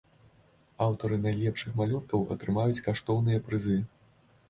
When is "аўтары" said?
0.85-1.19